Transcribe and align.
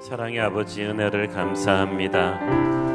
사랑의 0.00 0.40
아버지 0.40 0.82
은혜를 0.82 1.28
감사합니다. 1.28 2.40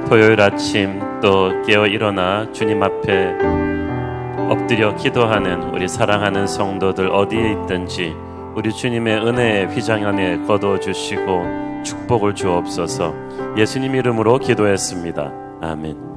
토요일 0.09 0.41
아침 0.41 0.99
또 1.21 1.51
깨어 1.63 1.85
일어나 1.85 2.51
주님 2.51 2.81
앞에 2.81 3.35
엎드려 4.49 4.95
기도하는 4.95 5.69
우리 5.69 5.87
사랑하는 5.87 6.47
성도들 6.47 7.09
어디에 7.09 7.51
있든지 7.51 8.13
우리 8.55 8.73
주님의 8.73 9.17
은혜의 9.17 9.67
휘장 9.67 10.05
안에 10.05 10.39
거둬 10.47 10.79
주시고 10.79 11.83
축복을 11.83 12.33
주옵소서. 12.33 13.13
예수님 13.55 13.95
이름으로 13.95 14.39
기도했습니다. 14.39 15.31
아멘. 15.61 16.15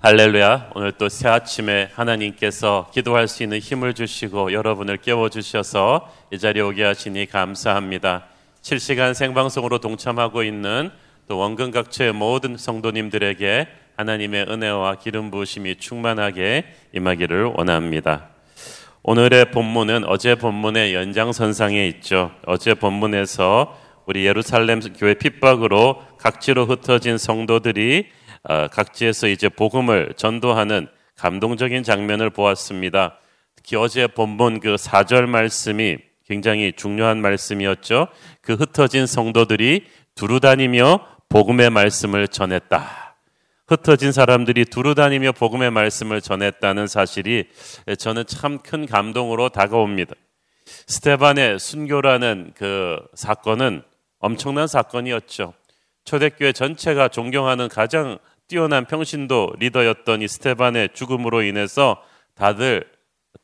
할렐루야. 0.00 0.70
오늘 0.74 0.92
또 0.92 1.08
새 1.08 1.28
아침에 1.28 1.88
하나님께서 1.94 2.88
기도할 2.92 3.28
수 3.28 3.44
있는 3.44 3.58
힘을 3.58 3.94
주시고 3.94 4.52
여러분을 4.52 4.96
깨워 4.96 5.28
주셔서 5.28 6.10
이 6.32 6.38
자리에 6.38 6.62
오게 6.62 6.82
하시니 6.82 7.26
감사합니다. 7.26 8.24
실시간 8.64 9.12
생방송으로 9.12 9.78
동참하고 9.78 10.42
있는 10.42 10.90
또 11.28 11.36
원근 11.36 11.70
각처의 11.70 12.14
모든 12.14 12.56
성도님들에게 12.56 13.68
하나님의 13.98 14.46
은혜와 14.48 14.94
기름 14.94 15.30
부으심이 15.30 15.76
충만하게 15.76 16.64
임하기를 16.94 17.44
원합니다. 17.56 18.30
오늘의 19.02 19.50
본문은 19.50 20.04
어제 20.06 20.34
본문의 20.34 20.94
연장선상에 20.94 21.86
있죠. 21.88 22.30
어제 22.46 22.72
본문에서 22.72 23.78
우리 24.06 24.24
예루살렘 24.24 24.80
교회 24.80 25.12
핍박으로 25.12 26.02
각지로 26.18 26.64
흩어진 26.64 27.18
성도들이 27.18 28.06
어, 28.44 28.68
각지에서 28.68 29.28
이제 29.28 29.50
복음을 29.50 30.14
전도하는 30.16 30.88
감동적인 31.16 31.82
장면을 31.82 32.30
보았습니다. 32.30 33.18
특히 33.56 33.76
어제 33.76 34.06
본문 34.06 34.60
그 34.60 34.76
4절 34.76 35.26
말씀이 35.26 35.98
굉장히 36.26 36.72
중요한 36.72 37.20
말씀이었죠. 37.20 38.08
그 38.44 38.54
흩어진 38.54 39.06
성도들이 39.06 39.86
두루 40.14 40.40
다니며 40.40 41.06
복음의 41.28 41.70
말씀을 41.70 42.28
전했다. 42.28 43.16
흩어진 43.66 44.12
사람들이 44.12 44.66
두루 44.66 44.94
다니며 44.94 45.32
복음의 45.32 45.70
말씀을 45.70 46.20
전했다는 46.20 46.86
사실이 46.86 47.48
저는 47.98 48.26
참 48.26 48.58
큰 48.58 48.86
감동으로 48.86 49.48
다가옵니다. 49.48 50.14
스테반의 50.86 51.58
순교라는 51.58 52.52
그 52.56 52.98
사건은 53.14 53.82
엄청난 54.18 54.66
사건이었죠. 54.66 55.54
초대교회 56.04 56.52
전체가 56.52 57.08
존경하는 57.08 57.68
가장 57.68 58.18
뛰어난 58.46 58.84
평신도 58.84 59.54
리더였던 59.58 60.20
이 60.22 60.28
스테반의 60.28 60.90
죽음으로 60.92 61.42
인해서 61.42 62.02
다들 62.34 62.84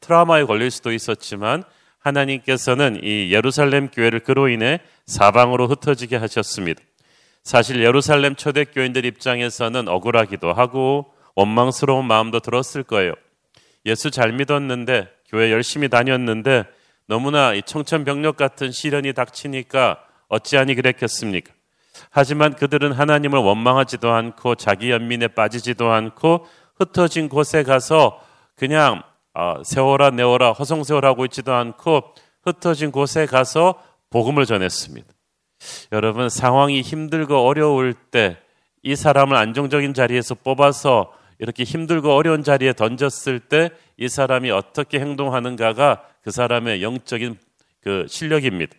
트라우마에 0.00 0.44
걸릴 0.44 0.70
수도 0.70 0.92
있었지만 0.92 1.64
하나님께서는 2.00 3.00
이 3.02 3.32
예루살렘 3.32 3.88
교회를 3.88 4.20
그로 4.20 4.48
인해 4.48 4.80
사방으로 5.06 5.68
흩어지게 5.68 6.16
하셨습니다. 6.16 6.82
사실 7.42 7.82
예루살렘 7.82 8.34
초대 8.34 8.64
교인들 8.64 9.04
입장에서는 9.04 9.88
억울하기도 9.88 10.52
하고 10.52 11.12
원망스러운 11.34 12.04
마음도 12.06 12.40
들었을 12.40 12.82
거예요. 12.82 13.14
예수 13.86 14.10
잘 14.10 14.32
믿었는데 14.32 15.08
교회 15.28 15.50
열심히 15.50 15.88
다녔는데 15.88 16.64
너무나 17.06 17.54
이 17.54 17.62
청천벽력 17.62 18.36
같은 18.36 18.70
시련이 18.70 19.14
닥치니까 19.14 20.04
어찌하니 20.28 20.74
그랬겠습니까? 20.74 21.52
하지만 22.10 22.54
그들은 22.54 22.92
하나님을 22.92 23.38
원망하지도 23.38 24.10
않고 24.10 24.54
자기 24.54 24.90
연민에 24.90 25.28
빠지지도 25.28 25.90
않고 25.90 26.46
흩어진 26.76 27.28
곳에 27.28 27.62
가서 27.62 28.20
그냥 28.56 29.02
아, 29.34 29.62
세워라 29.64 30.10
내워라 30.10 30.52
허송세월하고 30.52 31.24
있지도 31.26 31.52
않고 31.54 32.14
흩어진 32.42 32.90
곳에 32.90 33.26
가서 33.26 33.74
복음을 34.10 34.46
전했습니다. 34.46 35.08
여러분 35.92 36.28
상황이 36.28 36.80
힘들고 36.80 37.36
어려울 37.46 37.94
때 37.94 38.36
이 38.82 38.96
사람을 38.96 39.36
안정적인 39.36 39.94
자리에서 39.94 40.34
뽑아서 40.34 41.12
이렇게 41.38 41.64
힘들고 41.64 42.12
어려운 42.12 42.42
자리에 42.42 42.72
던졌을 42.72 43.40
때 43.40 43.70
이 43.96 44.08
사람이 44.08 44.50
어떻게 44.50 44.98
행동하는가가 44.98 46.02
그 46.22 46.30
사람의 46.30 46.82
영적인 46.82 47.36
그 47.82 48.06
실력입니다. 48.08 48.74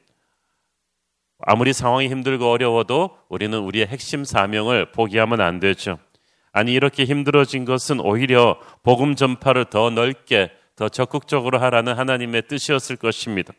아무리 1.43 1.73
상황이 1.73 2.07
힘들고 2.07 2.49
어려워도 2.49 3.17
우리는 3.29 3.55
우리의 3.59 3.85
핵심 3.85 4.23
사명을 4.23 4.91
포기하면 4.91 5.39
안 5.39 5.59
되죠. 5.59 5.99
아니 6.51 6.73
이렇게 6.73 7.05
힘들어진 7.05 7.65
것은 7.65 7.99
오히려 7.99 8.59
복음 8.83 9.15
전파를 9.15 9.65
더 9.65 9.89
넓게 9.89 10.51
더 10.75 10.89
적극적으로 10.89 11.59
하라는 11.59 11.97
하나님의 11.97 12.43
뜻이었을 12.47 12.95
것입니다. 12.95 13.53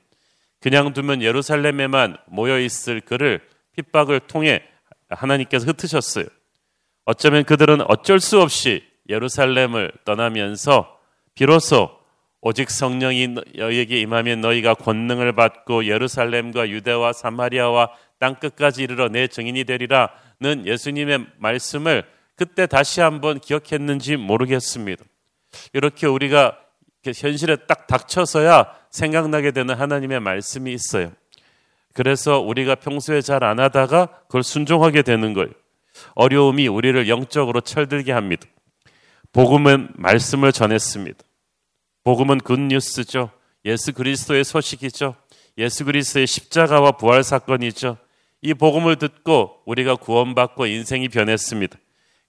그냥 0.61 0.93
두면 0.93 1.23
예루살렘에만 1.23 2.17
모여 2.27 2.59
있을 2.59 3.01
그를 3.01 3.41
핍박을 3.77 4.21
통해 4.21 4.63
하나님께서 5.09 5.67
흩으셨어요. 5.67 6.27
어쩌면 7.05 7.45
그들은 7.45 7.81
어쩔 7.89 8.21
수 8.21 8.41
없이 8.41 8.85
예루살렘을 9.09 9.93
떠나면서 10.05 10.99
비로소 11.35 11.91
오직 12.41 12.71
성령이 12.71 13.37
너희에게 13.57 14.01
임하면 14.01 14.41
너희가 14.41 14.75
권능을 14.75 15.33
받고 15.33 15.87
예루살렘과 15.87 16.69
유대와 16.69 17.13
사마리아와 17.13 17.91
땅 18.19 18.35
끝까지 18.35 18.83
이르러 18.83 19.09
내 19.09 19.29
증인이 19.29 19.65
되리라는 19.65 20.67
예수님의 20.67 21.27
말씀을 21.39 22.05
그때 22.35 22.67
다시 22.67 23.01
한번 23.01 23.41
기억했는지 23.41 24.17
모르겠습니다. 24.17 25.05
이렇게 25.73 26.07
우리가 26.07 26.59
현실에 27.05 27.57
딱 27.67 27.87
닥쳐서야 27.87 28.75
생각나게 28.91 29.51
되는 29.51 29.75
하나님의 29.75 30.21
말씀이 30.21 30.73
있어요. 30.73 31.13
그래서 31.95 32.39
우리가 32.41 32.77
평소에 32.77 33.21
잘 33.21 33.43
안 33.45 33.61
하다가 33.61 34.07
그걸 34.23 34.43
순종하게 34.43 35.03
되는 35.03 35.35
거예요. 35.35 35.51
어려움이 36.15 36.69
우리를 36.69 37.09
영적으로 37.09 37.61
철들게 37.61 38.13
합니다. 38.13 38.47
복음은 39.33 39.91
말씀을 39.95 40.53
전했습니다. 40.53 41.19
복음은 42.05 42.39
굿뉴스죠. 42.39 43.31
예수 43.65 43.93
그리스도의 43.93 44.45
소식이죠. 44.45 45.15
예수 45.59 45.85
그리스도의 45.85 46.27
십자가와 46.27 46.93
부활 46.93 47.23
사건이죠. 47.23 47.99
이 48.41 48.55
복음을 48.55 48.97
듣고 48.97 49.61
우리가 49.67 49.97
구원받고 49.97 50.67
인생이 50.67 51.09
변했습니다. 51.09 51.79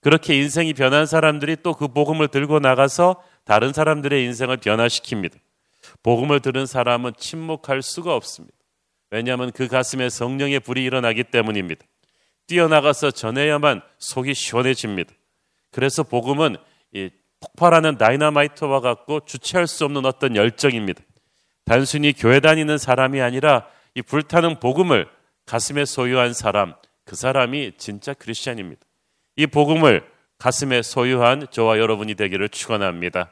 그렇게 0.03 0.35
인생이 0.35 0.73
변한 0.73 1.05
사람들이 1.05 1.57
또 1.63 1.73
그 1.73 1.87
복음을 1.87 2.27
들고 2.27 2.59
나가서 2.59 3.21
다른 3.45 3.73
사람들의 3.73 4.23
인생을 4.25 4.57
변화시킵니다. 4.57 5.33
복음을 6.03 6.39
들은 6.39 6.65
사람은 6.65 7.13
침묵할 7.17 7.81
수가 7.81 8.15
없습니다. 8.15 8.55
왜냐하면 9.11 9.51
그 9.51 9.67
가슴에 9.67 10.09
성령의 10.09 10.59
불이 10.59 10.83
일어나기 10.83 11.23
때문입니다. 11.23 11.85
뛰어나가서 12.47 13.11
전해야만 13.11 13.81
속이 13.99 14.33
시원해집니다. 14.33 15.13
그래서 15.71 16.03
복음은 16.03 16.57
이 16.93 17.09
폭발하는 17.39 17.97
다이너마이트와 17.97 18.79
같고 18.79 19.21
주체할 19.25 19.67
수 19.67 19.85
없는 19.85 20.05
어떤 20.05 20.35
열정입니다. 20.35 21.01
단순히 21.65 22.13
교회 22.13 22.39
다니는 22.39 22.77
사람이 22.77 23.21
아니라 23.21 23.67
이 23.95 24.01
불타는 24.01 24.59
복음을 24.59 25.07
가슴에 25.45 25.85
소유한 25.85 26.33
사람, 26.33 26.73
그 27.05 27.15
사람이 27.15 27.73
진짜 27.77 28.13
크리스천입니다. 28.13 28.81
이 29.35 29.47
복음을 29.47 30.03
가슴에 30.37 30.81
소유한 30.81 31.47
저와 31.49 31.79
여러분이 31.79 32.15
되기를 32.15 32.49
축원합니다. 32.49 33.29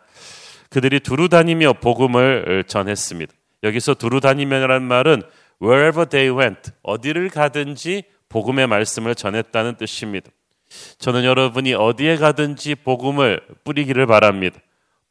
그들이 0.69 0.99
두루 0.99 1.29
다니며 1.29 1.73
복음을 1.73 2.63
전했습니다. 2.67 3.33
여기서 3.63 3.93
두루 3.95 4.19
다니며라는 4.19 4.87
말은 4.87 5.21
wherever 5.61 6.07
they 6.07 6.35
went 6.35 6.71
어디를 6.81 7.29
가든지 7.29 8.03
복음의 8.29 8.67
말씀을 8.67 9.13
전했다는 9.13 9.75
뜻입니다. 9.75 10.31
저는 10.97 11.25
여러분이 11.25 11.73
어디에 11.73 12.15
가든지 12.15 12.75
복음을 12.75 13.41
뿌리기를 13.65 14.07
바랍니다. 14.07 14.59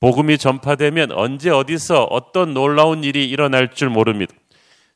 복음이 0.01 0.39
전파되면 0.39 1.13
언제 1.13 1.51
어디서 1.51 2.05
어떤 2.05 2.55
놀라운 2.55 3.05
일이 3.05 3.29
일어날 3.29 3.71
줄 3.71 3.91
모릅니다. 3.91 4.35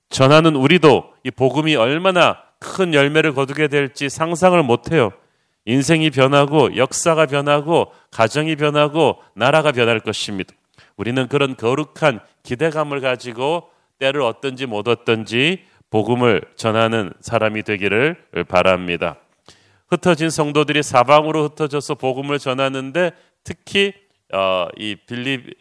전하는 0.08 0.56
우리도 0.56 1.12
이 1.24 1.30
복음이 1.30 1.76
얼마나 1.76 2.38
큰 2.58 2.94
열매를 2.94 3.34
거두게 3.34 3.68
될지 3.68 4.08
상상을 4.08 4.60
못해요. 4.62 5.12
인생이 5.66 6.10
변하고 6.10 6.76
역사가 6.76 7.26
변하고 7.26 7.92
가정이 8.10 8.56
변하고 8.56 9.22
나라가 9.34 9.72
변할 9.72 10.00
것입니다. 10.00 10.54
우리는 10.96 11.26
그런 11.28 11.56
거룩한 11.56 12.20
기대감을 12.42 13.00
가지고 13.00 13.70
때를 13.98 14.22
얻든지 14.22 14.66
못 14.66 14.86
얻든지 14.88 15.64
복음을 15.90 16.42
전하는 16.56 17.12
사람이 17.20 17.62
되기를 17.62 18.16
바랍니다. 18.48 19.16
흩어진 19.88 20.30
성도들이 20.30 20.82
사방으로 20.82 21.44
흩어져서 21.44 21.94
복음을 21.94 22.38
전하는데 22.38 23.12
특히 23.44 23.92
어, 24.32 24.66
이 24.76 24.96
빌립 25.06 25.56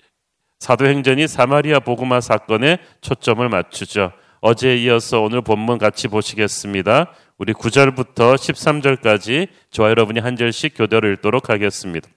사도행전이 0.59 1.27
사마리아 1.27 1.79
복음화 1.79 2.21
사건에 2.21 2.77
초점을 3.01 3.47
맞추죠. 3.47 4.11
어제에 4.41 4.77
이어서 4.77 5.21
오늘 5.21 5.41
본문 5.41 5.77
같이 5.77 6.07
보시겠습니다. 6.07 7.11
우리 7.43 7.51
9절부터 7.51 8.35
13절까지 8.35 9.49
저와 9.69 9.89
여러분이 9.89 10.21
한 10.21 10.37
절씩 10.37 10.75
교대로 10.77 11.09
읽도록 11.11 11.49
하겠습니다. 11.49 12.07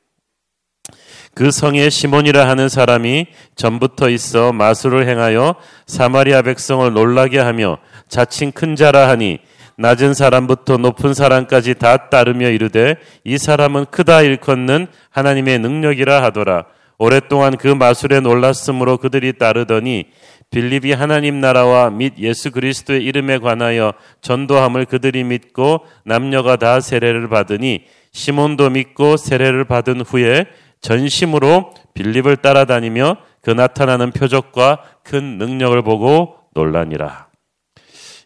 그 1.35 1.51
성에 1.51 1.91
시몬이라 1.91 2.49
하는 2.49 2.69
사람이 2.69 3.27
전부터 3.57 4.09
있어 4.11 4.53
마술을 4.53 5.09
행하여 5.09 5.57
사마리아 5.89 6.43
백성을 6.43 6.93
놀라게 6.93 7.41
하며 7.41 7.79
자칭 8.09 8.53
큰 8.53 8.77
자라 8.77 9.09
하니 9.09 9.41
낮은 9.77 10.15
사람부터 10.15 10.77
높은 10.77 11.13
사람까지 11.13 11.75
다 11.75 12.09
따르며 12.09 12.51
이르되 12.51 12.95
이 13.25 13.37
사람은 13.37 13.87
크다 13.87 14.23
일컫는 14.23 14.87
하나님의 15.11 15.59
능력이라 15.59 16.23
하더라. 16.23 16.67
오랫동안 16.99 17.57
그 17.57 17.67
마술에 17.67 18.21
놀랐으므로 18.21 18.97
그들이 18.99 19.33
따르더니 19.33 20.07
빌립이 20.51 20.93
하나님 20.93 21.41
나라와 21.41 21.91
및 21.91 22.15
예수 22.19 22.51
그리스도의 22.51 23.05
이름에 23.05 23.39
관하여 23.39 23.93
전도함을 24.21 24.87
그들이 24.87 25.25
믿고 25.25 25.85
남녀가 26.05 26.57
다 26.57 26.81
세례를 26.81 27.29
받으니 27.29 27.85
시몬도 28.13 28.71
믿고 28.71 29.17
세례를 29.17 29.65
받은 29.65 30.01
후에 30.03 30.47
전심으로 30.81 31.75
빌립을 31.95 32.37
따라다니며 32.37 33.17
그 33.43 33.51
나타나는 33.51 34.13
표적과 34.13 34.83
큰 35.03 35.39
능력을 35.39 35.81
보고 35.83 36.37
놀라니라. 36.55 37.29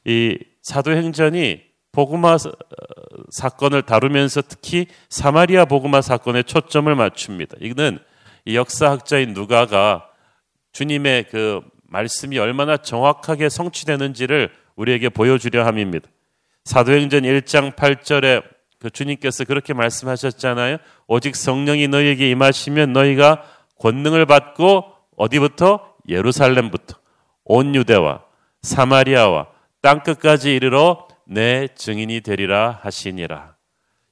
이 0.05 0.39
사도행전이 0.63 1.63
보그마 1.93 2.37
사건을 3.31 3.83
다루면서 3.83 4.43
특히 4.43 4.87
사마리아 5.09 5.65
보그마 5.65 6.03
사건에 6.03 6.43
초점을 6.43 6.95
맞춥니다. 6.95 7.57
이는 7.61 7.99
역사학자인 8.47 9.35
누가가 9.35 10.07
주님의 10.73 11.25
그 11.31 11.61
말씀이 11.91 12.39
얼마나 12.39 12.77
정확하게 12.77 13.49
성취되는지를 13.49 14.51
우리에게 14.77 15.09
보여주려 15.09 15.67
함입니다. 15.67 16.09
사도행전 16.65 17.23
1장 17.23 17.75
8절에 17.75 18.43
그 18.79 18.91
주님께서 18.91 19.45
그렇게 19.45 19.75
말씀하셨잖아요. 19.75 20.79
오직 21.07 21.37
성령이 21.37 21.89
너희에게 21.89 22.31
임하시면 22.31 22.93
너희가 22.93 23.43
권능을 23.79 24.25
받고 24.27 24.85
어디부터? 25.17 25.91
예루살렘부터 26.09 26.97
온 27.45 27.75
유대와 27.75 28.23
사마리아와 28.63 29.49
땅 29.83 30.03
끝까지 30.03 30.55
이르러 30.55 31.07
내 31.27 31.69
증인이 31.75 32.23
되리라 32.23 32.81
하시니라. 32.83 33.55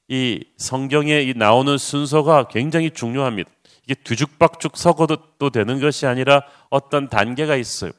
이 0.09 0.45
성경에 0.57 1.33
나오는 1.35 1.79
순서가 1.79 2.49
굉장히 2.49 2.91
중요합니다. 2.91 3.51
이게 3.89 3.95
뒤죽박죽 4.05 4.77
서거도 4.77 5.49
되는 5.51 5.81
것이 5.81 6.07
아니라 6.07 6.43
어떤 6.69 7.09
단계가 7.09 7.57
있어요. 7.57 7.91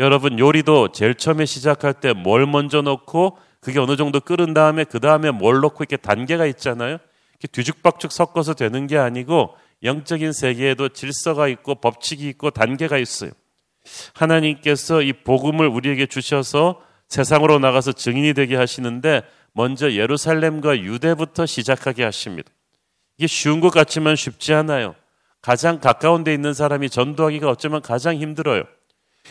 여러분 0.00 0.40
요리도 0.40 0.90
제일 0.90 1.14
처음에 1.14 1.44
시작할 1.46 1.94
때 1.94 2.12
뭘 2.12 2.46
먼저 2.46 2.82
넣고 2.82 3.38
그게 3.60 3.78
어느 3.78 3.96
정도 3.96 4.18
끓은 4.18 4.54
다음에 4.54 4.82
그 4.82 4.98
다음에 4.98 5.30
뭘 5.30 5.60
넣고 5.60 5.84
이렇게 5.84 5.96
단계가 5.96 6.46
있잖아요. 6.46 6.98
이렇게 7.38 7.46
뒤죽박죽 7.52 8.10
섞어서 8.10 8.54
되는 8.54 8.88
게 8.88 8.98
아니고 8.98 9.54
영적인 9.84 10.32
세계에도 10.32 10.88
질서가 10.88 11.46
있고 11.46 11.76
법칙이 11.76 12.28
있고 12.30 12.50
단계가 12.50 12.98
있어요. 12.98 13.30
하나님께서 14.14 15.00
이 15.02 15.12
복음을 15.12 15.68
우리에게 15.68 16.06
주셔서 16.06 16.82
세상으로 17.08 17.60
나가서 17.60 17.92
증인이 17.92 18.34
되게 18.34 18.56
하시는데 18.56 19.22
먼저 19.52 19.92
예루살렘과 19.92 20.80
유대부터 20.80 21.46
시작하게 21.46 22.02
하십니다. 22.02 22.50
이게 23.16 23.28
쉬운 23.28 23.60
것 23.60 23.70
같지만 23.70 24.16
쉽지 24.16 24.54
않아요. 24.54 24.96
가장 25.42 25.80
가까운 25.80 26.24
데 26.24 26.34
있는 26.34 26.54
사람이 26.54 26.90
전도하기가 26.90 27.48
어쩌면 27.48 27.80
가장 27.80 28.16
힘들어요. 28.16 28.64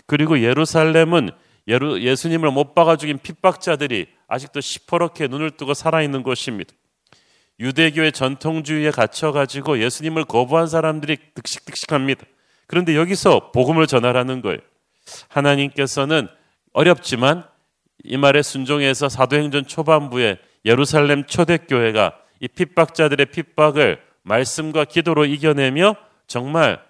그리고 0.06 0.42
예루살렘은 0.42 1.30
예루, 1.68 2.02
예수님을 2.02 2.52
못 2.52 2.74
박아 2.74 2.96
죽인 2.96 3.20
핍박자들이 3.20 4.08
아직도 4.28 4.62
시퍼렇게 4.62 5.28
눈을 5.28 5.52
뜨고 5.52 5.74
살아있는 5.74 6.24
곳입니다. 6.24 6.74
유대교의 7.60 8.14
전통주의에 8.14 8.92
갇혀가지고 8.92 9.80
예수님을 9.80 10.26
거부한 10.26 10.68
사람들이 10.68 11.18
득식득식합니다. 11.36 12.24
그런데 12.68 12.96
여기서 12.96 13.52
복음을 13.52 13.86
전하라는 13.86 14.42
거예요. 14.42 14.60
하나님께서는 15.28 16.28
어렵지만 16.74 17.46
이 18.04 18.18
말에 18.18 18.42
순종해서 18.42 19.10
사도행전 19.10 19.68
초반부에 19.68 20.38
예루살렘 20.66 21.26
초대교회가 21.26 22.18
이 22.40 22.48
핍박자들의 22.48 23.26
핍박을 23.28 24.00
말씀과 24.24 24.86
기도로 24.86 25.26
이겨내며 25.26 25.96
정말 26.28 26.84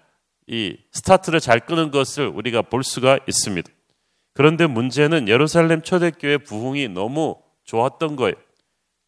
이 0.46 0.76
스타트를 0.92 1.40
잘 1.40 1.60
끄는 1.60 1.90
것을 1.90 2.26
우리가 2.26 2.62
볼 2.62 2.82
수가 2.82 3.18
있습니다. 3.26 3.70
그런데 4.34 4.66
문제는 4.66 5.28
예루살렘 5.28 5.82
초대교회 5.82 6.38
부흥이 6.38 6.88
너무 6.88 7.36
좋았던 7.64 8.16
거예요. 8.16 8.34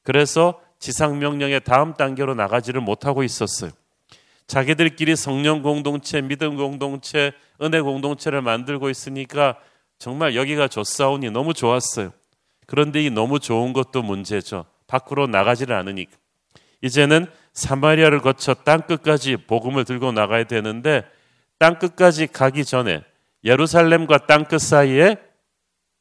그래서 0.02 0.60
지상 0.78 1.18
명령의 1.18 1.60
다음 1.64 1.94
단계로 1.94 2.34
나가지를 2.34 2.80
못하고 2.80 3.22
있었어요. 3.22 3.70
자기들끼리 4.46 5.16
성령 5.16 5.62
공동체, 5.62 6.20
믿음 6.20 6.56
공동체, 6.56 7.32
은혜 7.60 7.80
공동체를 7.80 8.42
만들고 8.42 8.90
있으니까 8.90 9.56
정말 9.98 10.34
여기가 10.34 10.68
좋사오니 10.68 11.30
너무 11.30 11.54
좋았어요. 11.54 12.12
그런데 12.66 13.02
이 13.02 13.10
너무 13.10 13.38
좋은 13.38 13.72
것도 13.72 14.02
문제죠. 14.02 14.64
밖으로 14.86 15.26
나가지를 15.26 15.74
않으니까. 15.74 16.12
이제는 16.82 17.26
사마리아를 17.52 18.20
거쳐 18.20 18.54
땅 18.54 18.82
끝까지 18.82 19.36
복음을 19.36 19.84
들고 19.84 20.12
나가야 20.12 20.44
되는데 20.44 21.04
땅 21.58 21.78
끝까지 21.78 22.26
가기 22.26 22.64
전에 22.64 23.02
예루살렘과 23.44 24.26
땅 24.26 24.44
끝 24.44 24.58
사이에 24.60 25.16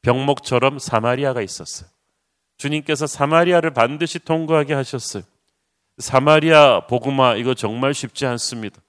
병목처럼 0.02 0.78
사마리아가 0.78 1.42
있었어요. 1.42 1.88
주님께서 2.56 3.06
사마리아를 3.06 3.72
반드시 3.72 4.18
통과하게 4.18 4.74
하셨어요. 4.74 5.22
사마리아 5.98 6.86
복음화 6.86 7.36
이거 7.36 7.54
정말 7.54 7.94
쉽지 7.94 8.26
않습니다. 8.26 8.80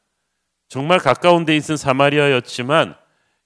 정말 0.68 1.00
가까운 1.00 1.46
데 1.46 1.56
있는 1.56 1.78
사마리아였지만 1.78 2.96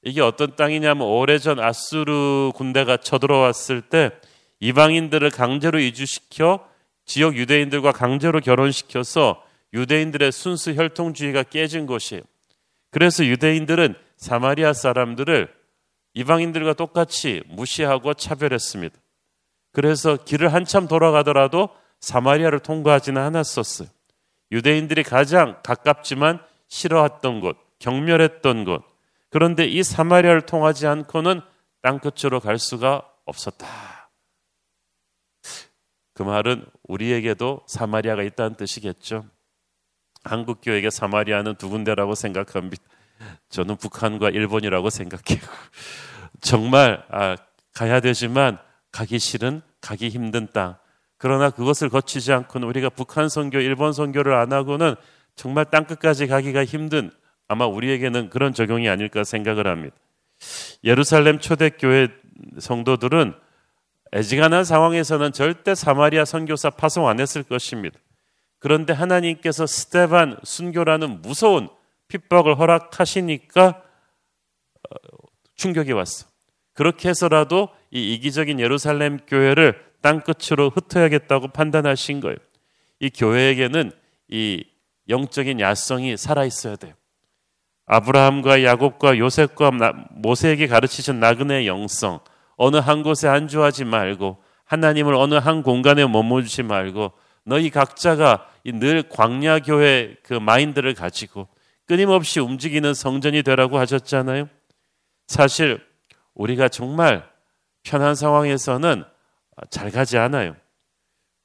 이게 0.04 0.22
어떤 0.22 0.56
땅이냐면 0.56 1.08
오래전 1.08 1.60
아수르 1.60 2.52
군대가 2.56 2.98
쳐들어왔을 2.98 3.82
때 3.82 4.12
이방인들을 4.60 5.30
강제로 5.32 5.80
이주시켜 5.80 6.67
지역 7.08 7.36
유대인들과 7.36 7.94
강제로 7.94 8.40
결혼시켜서 8.40 9.42
유대인들의 9.74 10.32
순수 10.32 10.74
혈통주의가 10.74 11.44
깨진 11.44 11.88
곳이에요. 11.88 12.22
그래서 12.92 13.26
유대인들은 13.26 13.96
사마리아 14.18 14.74
사람들을 14.74 15.52
이방인들과 16.14 16.74
똑같이 16.74 17.44
무시하고 17.48 18.14
차별했습니다. 18.14 18.96
그래서 19.72 20.18
길을 20.18 20.54
한참 20.54 20.88
돌아가더라도 20.88 21.70
사마리아를 22.00 22.60
통과하지는 22.60 23.22
않았었어요. 23.22 23.88
유대인들이 24.52 25.04
가장 25.04 25.58
가깝지만 25.64 26.40
싫어했던 26.68 27.42
곳, 27.42 27.58
경멸했던 27.80 28.66
곳, 28.66 28.84
그런데 29.30 29.66
이 29.66 29.84
사마리아를 29.84 30.42
통하지 30.42 30.88
않고는 30.88 31.42
땅끝으로 31.82 32.40
갈 32.40 32.58
수가 32.58 33.04
없었다. 33.26 33.97
그 36.18 36.24
말은 36.24 36.66
우리에게도 36.82 37.62
사마리아가 37.68 38.24
있다는 38.24 38.56
뜻이겠죠. 38.56 39.26
한국 40.24 40.62
교회에 40.64 40.90
사마리아는 40.90 41.54
두 41.60 41.70
군데라고 41.70 42.16
생각합니다. 42.16 42.82
저는 43.50 43.76
북한과 43.76 44.32
일본이라고 44.32 44.90
생각해요. 44.90 45.40
정말 46.42 47.06
아, 47.12 47.36
가야 47.72 48.00
되지만 48.00 48.58
가기 48.92 49.20
싫은 49.20 49.62
가기 49.80 50.10
힘든 50.10 50.48
땅. 50.52 50.78
그러나 51.20 51.52
그것을 51.52 51.88
거치지 51.88 52.34
않고는 52.34 52.68
우리가 52.68 52.90
북한 52.90 53.30
선교, 53.30 53.60
일본 53.60 53.94
선교를 53.94 54.34
안 54.34 54.52
하고는 54.54 54.96
정말 55.36 55.66
땅 55.66 55.86
끝까지 55.86 56.26
가기가 56.26 56.66
힘든 56.66 57.12
아마 57.48 57.68
우리에게는 57.68 58.32
그런 58.32 58.56
적용이 58.56 58.90
아닐까 58.90 59.24
생각을 59.24 59.68
합니다. 59.68 59.96
예루살렘 60.84 61.38
초대교회 61.38 62.08
성도들은 62.58 63.36
애지간한 64.14 64.64
상황에서는 64.64 65.32
절대 65.34 65.76
사마리아 65.76 66.26
선교사 66.26 66.70
파송 66.70 67.08
안 67.08 67.20
했을 67.20 67.44
것입니다. 67.44 68.00
그런데 68.60 68.94
하나님께서 68.94 69.68
스테반 69.68 70.38
순교라는 70.44 71.22
무서운 71.22 71.70
핍박을 72.08 72.58
허락하시니까 72.58 73.68
어, 73.68 74.96
충격이 75.56 75.92
왔어. 75.92 76.28
그렇게 76.74 77.10
해서라도 77.10 77.70
이 77.92 78.14
이기적인 78.14 78.60
예루살렘 78.60 79.20
교회를 79.28 79.84
땅 80.02 80.22
끝으로 80.22 80.70
흩어야겠다고 80.70 81.50
판단하신 81.50 82.20
거예요. 82.22 82.38
이 83.00 83.10
교회에게는 83.10 83.92
이 84.30 84.64
영적인 85.10 85.60
야성이 85.60 86.18
살아 86.18 86.46
있어야 86.46 86.76
돼요. 86.76 86.94
아브라함과 87.86 88.64
야곱과 88.64 89.18
요셉과 89.18 89.72
모세에게 90.12 90.68
가르치신 90.68 91.20
나그네 91.20 91.66
영성, 91.68 92.20
어느 92.58 92.78
한 92.78 93.04
곳에 93.04 93.28
안주하지 93.28 93.86
말고 93.86 94.44
하나님을 94.66 95.16
어느 95.16 95.36
한 95.36 95.64
공간에 95.64 96.06
머무르지 96.06 96.64
말고 96.64 97.14
너희 97.44 97.70
각자가 97.70 98.50
늘 98.66 99.04
광야 99.08 99.60
교회 99.60 100.18
그 100.24 100.34
마인드를 100.34 100.94
가지고 100.94 101.48
끊임없이 101.86 102.42
움직이는 102.42 102.94
성전이 102.94 103.44
되라고 103.44 103.80
하셨잖아요. 103.80 104.50
사실 105.28 105.82
우리가 106.34 106.68
정말 106.68 107.28
편한 107.84 108.16
상황에서는 108.16 109.06
잘 109.70 109.92
가지 109.92 110.18
않아요. 110.18 110.56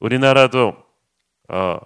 우리나라도 0.00 0.74
어, 1.48 1.78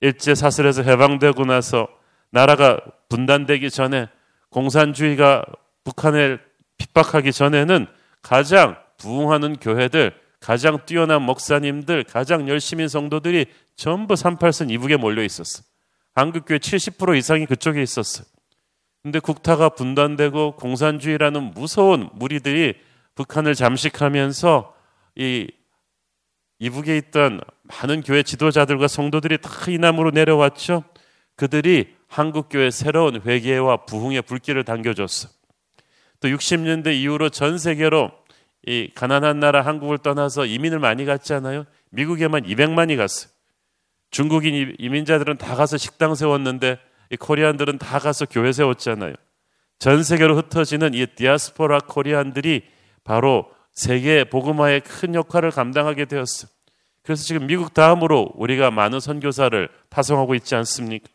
일제 0.00 0.34
사슬에서 0.34 0.82
해방되고 0.82 1.44
나서 1.44 1.88
나라가 2.30 2.80
분단되기 3.08 3.70
전에 3.70 4.08
공산주의가 4.50 5.44
북한을 5.84 6.40
핍박하기 6.78 7.32
전에는 7.32 7.86
가장 8.22 8.76
부흥하는 8.98 9.56
교회들 9.56 10.12
가장 10.40 10.84
뛰어난 10.86 11.22
목사님들, 11.22 12.04
가장 12.04 12.48
열심히 12.48 12.88
성도들이 12.88 13.46
전부 13.76 14.14
38선 14.14 14.70
이북에 14.70 14.96
몰려 14.96 15.22
있었어. 15.22 15.62
한국 16.14 16.46
교회 16.46 16.58
70% 16.58 17.16
이상이 17.16 17.46
그쪽에 17.46 17.82
있었어요. 17.82 18.24
근데 19.02 19.20
국타가 19.20 19.68
분단되고 19.68 20.56
공산주의라는 20.56 21.54
무서운 21.54 22.08
무리들이 22.12 22.74
북한을 23.14 23.54
잠식하면서 23.54 24.74
이 25.16 25.48
이북에 26.58 26.96
있던 26.96 27.40
많은 27.62 28.02
교회 28.02 28.22
지도자들과 28.22 28.88
성도들이 28.88 29.38
다 29.38 29.50
이남으로 29.68 30.10
내려왔죠. 30.10 30.84
그들이 31.36 31.94
한국 32.08 32.48
교회 32.48 32.70
새로운 32.70 33.20
회개와 33.20 33.84
부흥의 33.84 34.22
불길을 34.22 34.64
당겨줬어. 34.64 35.28
또 36.20 36.28
60년대 36.28 36.94
이후로 36.94 37.30
전 37.30 37.58
세계로 37.58 38.10
이 38.66 38.90
가난한 38.94 39.40
나라 39.40 39.62
한국을 39.62 39.98
떠나서 39.98 40.46
이민을 40.46 40.78
많이 40.78 41.04
갔잖아요. 41.04 41.64
미국에만 41.90 42.44
200만이 42.44 42.96
갔어요. 42.96 43.30
중국인 44.10 44.74
이민자들은 44.78 45.36
다 45.36 45.54
가서 45.54 45.76
식당 45.76 46.14
세웠는데 46.14 46.78
이 47.10 47.16
코리안들은 47.16 47.78
다 47.78 47.98
가서 47.98 48.26
교회 48.26 48.52
세웠잖아요. 48.52 49.14
전 49.78 50.02
세계로 50.02 50.36
흩어지는 50.36 50.94
이 50.94 51.06
디아스포라 51.06 51.80
코리안들이 51.80 52.62
바로 53.04 53.50
세계 53.72 54.24
복음화의 54.24 54.80
큰 54.80 55.14
역할을 55.14 55.50
감당하게 55.50 56.06
되었어요. 56.06 56.50
그래서 57.02 57.22
지금 57.22 57.46
미국 57.46 57.72
다음으로 57.72 58.32
우리가 58.34 58.70
많은 58.70 59.00
선교사를 59.00 59.68
파송하고 59.88 60.34
있지 60.34 60.54
않습니까? 60.56 61.08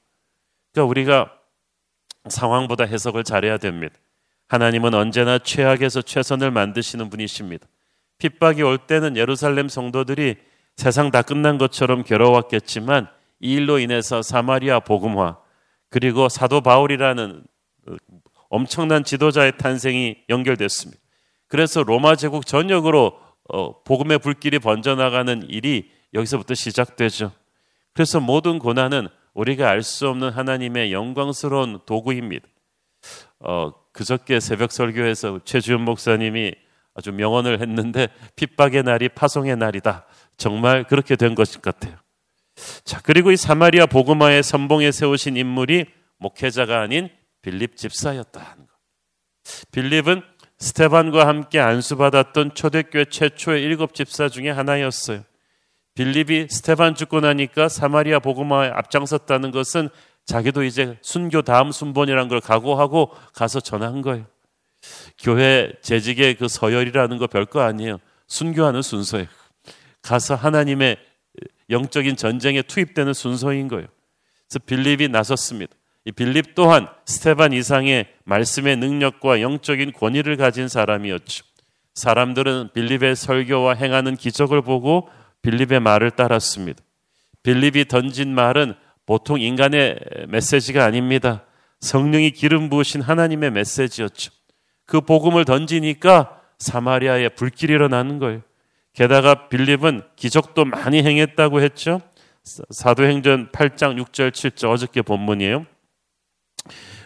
그러니까 0.72 0.90
우리가 0.90 1.34
상황보다 2.30 2.86
해석을 2.86 3.24
잘해야 3.24 3.58
됩니다. 3.58 3.96
하나님은 4.54 4.94
언제나 4.94 5.40
최악에서 5.40 6.04
최선을 6.04 6.52
만드시는 6.52 7.10
분이십니다. 7.10 7.66
핍박이 8.20 8.62
올 8.62 8.78
때는 8.78 9.18
예루살렘 9.18 9.68
성도들이 9.68 10.36
세상 10.76 11.10
다 11.10 11.24
끝난 11.24 11.58
것처럼 11.58 12.04
괴로웠겠지만 12.04 13.08
이 13.40 13.54
일로 13.54 13.80
인해서 13.80 14.22
사마리아 14.22 14.80
복음화 14.80 15.38
그리고 15.90 16.30
사도 16.30 16.62
바울이라는 16.62 17.44
엄청난 18.50 19.04
지도자의 19.04 19.58
탄생이 19.58 20.18
연결됐습니다. 20.30 21.02
그래서 21.48 21.82
로마 21.82 22.16
제국 22.16 22.46
전역으로 22.46 23.20
어, 23.50 23.82
복음의 23.82 24.20
불길이 24.20 24.60
번져나가는 24.60 25.50
일이 25.50 25.90
여기서부터 26.14 26.54
시작되죠. 26.54 27.32
그래서 27.94 28.20
모든 28.20 28.60
고난은 28.60 29.08
우리가 29.34 29.68
알 29.68 29.82
수 29.82 30.08
없는 30.10 30.30
하나님의 30.30 30.94
영광스러운 30.94 31.80
도구입니다. 31.88 32.46
어, 33.44 33.74
그저께 33.92 34.40
새벽 34.40 34.72
설교에서 34.72 35.42
최주현 35.44 35.82
목사님이 35.82 36.54
아주 36.96 37.12
명언을 37.12 37.62
했는데 37.62 38.08
핍박의 38.36 38.84
날이 38.84 39.10
파송의 39.10 39.58
날이다. 39.58 40.06
정말 40.38 40.84
그렇게 40.86 41.16
된 41.16 41.36
것 41.36 41.62
같아요. 41.62 41.96
자, 42.84 43.00
그리고 43.04 43.32
이 43.32 43.38
사마리아 43.38 43.86
복음화의 43.86 44.44
선봉에 44.44 44.92
세우신 44.92 45.38
인물이 45.38 45.86
목회자가 46.18 46.82
아닌 46.82 47.10
빌립 47.42 47.76
집사였다는 47.78 48.68
것. 48.68 48.74
빌립은 49.72 50.22
스테반과 50.60 51.28
함께 51.28 51.60
안수받았던 51.60 52.54
초대교회 52.54 53.06
최초의 53.06 53.62
일곱 53.64 53.94
집사 53.96 54.30
중에 54.30 54.50
하나였어요. 54.50 55.24
빌립이 55.96 56.48
스테반 56.50 56.96
죽고 56.96 57.20
나니까 57.20 57.70
사마리아 57.70 58.20
복음화에 58.20 58.70
앞장섰다는 58.70 59.52
것은 59.52 59.90
자기도 60.26 60.64
이제 60.64 60.98
순교 61.02 61.42
다음 61.42 61.72
순번이라는 61.72 62.28
걸 62.30 62.40
각오하고 62.40 63.12
가서 63.34 63.60
전한 63.60 64.02
거예요. 64.02 64.26
교회 65.20 65.72
재직의 65.82 66.36
그 66.36 66.48
서열이라는 66.48 67.18
거 67.18 67.28
별거 67.28 67.62
아니에요. 67.62 68.00
순교하는 68.28 68.82
순서예요. 68.82 69.28
가서 70.02 70.36
하나님의 70.36 70.98
영적인 71.70 72.16
전쟁에 72.16 72.62
투입되는 72.62 73.14
순서인 73.14 73.68
거예요. 73.68 73.88
그래서 74.48 74.60
빌립이 74.66 75.08
나섰습니다. 75.08 75.74
이 76.06 76.12
빌립 76.12 76.54
또한 76.56 76.88
스테반 77.06 77.54
이상의 77.54 78.08
말씀의 78.26 78.78
능력과 78.78 79.42
영적인 79.42 79.94
권위를 79.94 80.36
가진 80.36 80.68
사람이었죠. 80.68 81.46
사람들은 81.96 82.72
빌립의 82.74 83.16
설교와 83.16 83.76
행하는 83.76 84.18
기적을 84.18 84.62
보고 84.62 85.08
빌립의 85.42 85.80
말을 85.80 86.12
따랐습니다. 86.12 86.82
빌립이 87.44 87.86
던진 87.86 88.34
말은 88.34 88.76
보통 89.06 89.40
인간의 89.40 90.00
메시지가 90.30 90.84
아닙니다. 90.84 91.44
성령이 91.80 92.32
기름 92.32 92.70
부으신 92.70 93.02
하나님의 93.02 93.52
메시지였죠. 93.52 94.32
그 94.86 95.02
복음을 95.02 95.46
던지니까 95.46 96.40
사마리아에 96.60 97.30
불길이 97.30 97.74
일어나는 97.74 98.20
거예요. 98.20 98.42
게다가 98.94 99.50
빌립은 99.50 100.04
기적도 100.16 100.66
많이 100.66 101.04
행했다고 101.04 101.62
했죠. 101.62 102.02
사도행전 102.44 103.50
8장 103.52 104.02
6절 104.04 104.32
7절 104.32 104.72
어저께 104.72 105.02
본문이에요. 105.02 105.66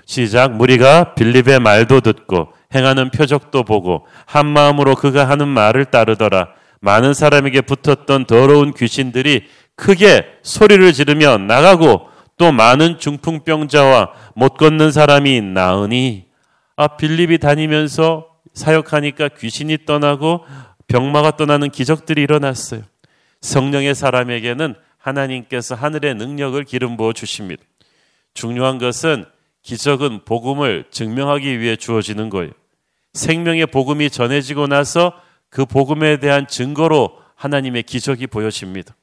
시작 0.06 0.54
무리가 0.56 1.16
빌립의 1.16 1.60
말도 1.60 2.02
듣고 2.02 2.54
행하는 2.74 3.12
표적도 3.12 3.64
보고 3.64 4.08
한 4.26 4.46
마음으로 4.46 4.96
그가 4.96 5.28
하는 5.30 5.48
말을 5.48 5.86
따르더라. 5.86 6.50
많은 6.82 7.14
사람에게 7.14 7.62
붙었던 7.62 8.26
더러운 8.26 8.74
귀신들이 8.74 9.48
크게 9.78 10.26
소리를 10.42 10.92
지르며 10.92 11.38
나가고 11.38 12.10
또 12.38 12.52
많은 12.52 13.00
중풍병자와 13.00 14.12
못 14.36 14.56
걷는 14.56 14.92
사람이 14.92 15.42
나으니 15.42 16.26
아 16.76 16.98
빌립이 16.98 17.38
다니면서 17.38 18.28
사역하니까 18.54 19.30
귀신이 19.30 19.86
떠나고 19.86 20.46
병마가 20.88 21.38
떠나는 21.38 21.70
기적들이 21.70 22.22
일어났어요. 22.24 22.82
성령의 23.42 23.96
사람에게는 23.96 24.76
하나님께서 24.98 25.76
하늘의 25.76 26.16
능력을 26.16 26.62
기름 26.64 26.98
부어 26.98 27.14
주십니다. 27.14 27.64
중요한 28.34 28.78
것은 28.78 29.26
기적은 29.62 30.26
복음을 30.26 30.86
증명하기 30.92 31.60
위해 31.60 31.76
주어지는 31.76 32.30
거예요. 32.30 32.52
생명의 33.14 33.68
복음이 33.68 34.10
전해지고 34.10 34.68
나서 34.68 35.14
그 35.50 35.66
복음에 35.66 36.18
대한 36.18 36.48
증거로 36.48 37.20
하나님의 37.36 37.84
기적이 37.84 38.28
보여집니다. 38.28 38.96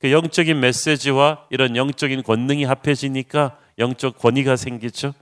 그 0.00 0.10
영적인 0.10 0.58
메시지와 0.58 1.46
이런 1.50 1.76
영적인 1.76 2.22
권능이 2.22 2.64
합해지니까 2.64 3.58
영적 3.78 4.18
권위가 4.18 4.56
생기죠. 4.56 5.12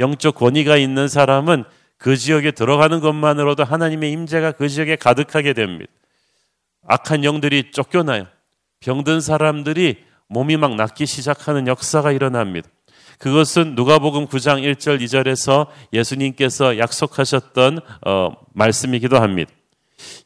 영적 0.00 0.34
권위가 0.34 0.76
있는 0.76 1.08
사람은 1.08 1.64
그 1.96 2.16
지역에 2.16 2.50
들어가는 2.50 3.00
것만으로도 3.00 3.64
하나님의 3.64 4.12
임재가 4.12 4.52
그 4.52 4.68
지역에 4.68 4.96
가득하게 4.96 5.52
됩니다. 5.52 5.90
악한 6.86 7.24
영들이 7.24 7.70
쫓겨나요. 7.70 8.26
병든 8.80 9.20
사람들이 9.20 10.04
몸이 10.28 10.56
막 10.56 10.74
낫기 10.74 11.06
시작하는 11.06 11.66
역사가 11.66 12.12
일어납니다. 12.12 12.68
그것은 13.18 13.74
누가복음 13.76 14.26
9장 14.26 14.62
1절 14.62 15.00
2절에서 15.00 15.68
예수님께서 15.92 16.78
약속하셨던 16.78 17.80
어, 18.04 18.32
말씀이기도 18.52 19.18
합니다. 19.18 19.52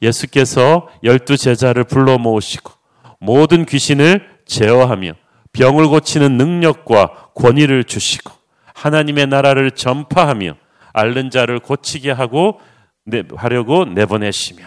예수께서 0.03 0.91
열두 1.05 1.37
제자를 1.37 1.85
불러 1.85 2.19
모으시고 2.19 2.80
모든 3.21 3.65
귀신을 3.65 4.29
제어하며 4.47 5.13
병을 5.53 5.89
고치는 5.89 6.37
능력과 6.37 7.31
권위를 7.35 7.85
주시고 7.85 8.33
하나님의 8.75 9.27
나라를 9.27 9.73
전파하며 9.73 10.55
앓는 10.93 11.31
자를 11.31 11.59
고치게 11.61 12.11
하고 12.11 12.61
하려고 13.37 13.85
내보내시며 13.85 14.65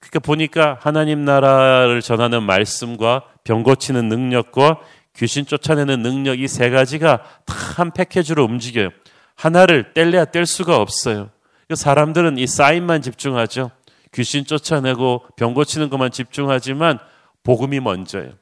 그러니까 0.00 0.18
보니까 0.20 0.78
하나님 0.80 1.24
나라를 1.24 2.00
전하는 2.02 2.42
말씀과 2.42 3.22
병 3.42 3.62
고치는 3.62 4.08
능력과 4.08 4.78
귀신 5.16 5.46
쫓아내는 5.46 6.02
능력 6.02 6.40
이 6.40 6.46
세 6.48 6.70
가지가 6.70 7.22
다 7.46 7.54
한 7.74 7.90
패키지로 7.90 8.44
움직여요. 8.44 8.90
하나를 9.34 9.94
뗄래야 9.94 10.26
뗄 10.26 10.46
수가 10.46 10.76
없어요. 10.76 11.30
사람들은 11.74 12.38
이 12.38 12.46
사인만 12.46 13.02
집중하죠. 13.02 13.72
귀신 14.12 14.44
쫓아내고 14.44 15.24
병 15.36 15.54
고치는 15.54 15.90
것만 15.90 16.12
집중하지만 16.12 17.00
복음이 17.44 17.80
먼저예요. 17.80 18.32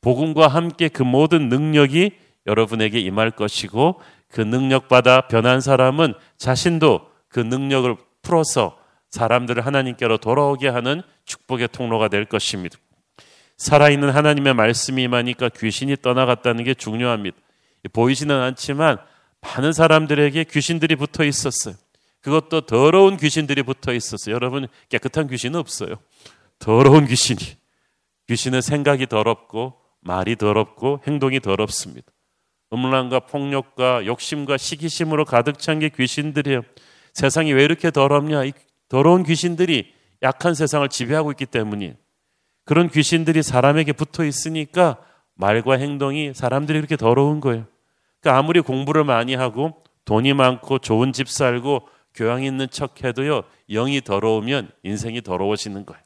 복음과 0.00 0.48
함께 0.48 0.88
그 0.88 1.02
모든 1.02 1.48
능력이 1.48 2.12
여러분에게 2.46 2.98
임할 2.98 3.30
것이고 3.30 4.00
그 4.28 4.40
능력 4.40 4.88
받아 4.88 5.28
변한 5.28 5.60
사람은 5.60 6.14
자신도 6.38 7.08
그 7.28 7.40
능력을 7.40 7.94
풀어서 8.22 8.78
사람들을 9.10 9.64
하나님께로 9.64 10.16
돌아오게 10.18 10.68
하는 10.68 11.02
축복의 11.24 11.68
통로가 11.70 12.08
될 12.08 12.24
것입니다. 12.24 12.78
살아있는 13.58 14.10
하나님의 14.10 14.54
말씀이 14.54 15.02
임하니까 15.02 15.50
귀신이 15.50 15.96
떠나갔다는 16.00 16.64
게 16.64 16.74
중요합니다. 16.74 17.36
보이지는 17.92 18.40
않지만 18.40 18.98
많은 19.40 19.72
사람들에게 19.72 20.44
귀신들이 20.44 20.96
붙어 20.96 21.24
있었어요. 21.24 21.74
그것도 22.22 22.62
더러운 22.62 23.16
귀신들이 23.16 23.62
붙어 23.62 23.92
있었어요. 23.92 24.34
여러분 24.34 24.66
깨끗한 24.88 25.28
귀신은 25.28 25.58
없어요. 25.58 25.96
더러운 26.58 27.06
귀신이. 27.06 27.61
귀신은 28.32 28.62
생각이 28.62 29.08
더럽고 29.08 29.74
말이 30.00 30.36
더럽고 30.36 31.00
행동이 31.06 31.40
더럽습니다. 31.40 32.10
음란과 32.72 33.20
폭력과 33.20 34.06
욕심과 34.06 34.56
시기심으로 34.56 35.26
가득 35.26 35.58
찬 35.58 35.78
게 35.78 35.90
귀신들이에요. 35.90 36.62
세상이 37.12 37.52
왜 37.52 37.62
이렇게 37.62 37.90
더럽냐? 37.90 38.44
이 38.44 38.52
더러운 38.88 39.22
귀신들이 39.22 39.92
약한 40.22 40.54
세상을 40.54 40.88
지배하고 40.88 41.32
있기 41.32 41.44
때문이 41.44 41.92
그런 42.64 42.88
귀신들이 42.88 43.42
사람에게 43.42 43.92
붙어 43.92 44.24
있으니까 44.24 44.96
말과 45.34 45.74
행동이 45.74 46.32
사람들이 46.32 46.78
그렇게 46.78 46.96
더러운 46.96 47.38
거예요. 47.40 47.66
그러니까 48.20 48.38
아무리 48.38 48.62
공부를 48.62 49.04
많이 49.04 49.34
하고 49.34 49.82
돈이 50.06 50.32
많고 50.32 50.78
좋은 50.78 51.12
집 51.12 51.28
살고 51.28 51.86
교양 52.14 52.42
있는 52.42 52.66
척 52.70 53.04
해도요, 53.04 53.42
영이 53.68 54.00
더러우면 54.00 54.70
인생이 54.84 55.20
더러워지는 55.20 55.84
거예요. 55.84 56.02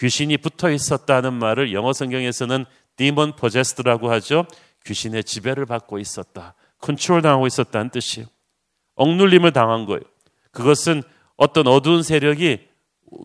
귀신이 0.00 0.36
붙어 0.38 0.70
있었다는 0.70 1.32
말을 1.34 1.72
영어 1.72 1.92
성경에서는 1.92 2.64
demon 2.96 3.36
possessed라고 3.36 4.10
하죠. 4.12 4.46
귀신의 4.84 5.24
지배를 5.24 5.66
받고 5.66 5.98
있었다. 5.98 6.54
컨트롤 6.80 7.22
당하고 7.22 7.46
있었다는 7.46 7.90
뜻이에요. 7.90 8.28
억눌림을 8.96 9.52
당한 9.52 9.86
거예요. 9.86 10.02
그것은 10.50 11.02
어떤 11.36 11.66
어두운 11.66 12.02
세력이 12.02 12.68